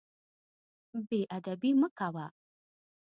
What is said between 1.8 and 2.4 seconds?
کوه.